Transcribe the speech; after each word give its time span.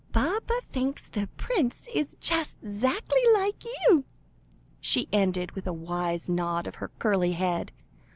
Baba 0.11 0.61
thinks 0.71 1.05
the 1.07 1.29
prince 1.37 1.87
is 1.93 2.17
just 2.19 2.59
'zackly 2.63 3.23
like 3.35 3.63
you," 3.85 4.03
she 4.79 5.07
ended, 5.13 5.51
with 5.51 5.67
a 5.67 5.73
wise 5.73 6.27
nod 6.27 6.65
of 6.65 6.73
her 6.81 6.87
curly 6.97 7.33
head. 7.33 7.71